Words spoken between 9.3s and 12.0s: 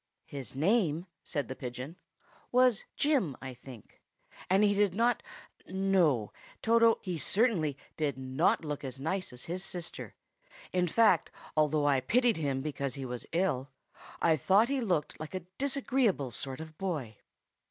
as his sister. In fact, although I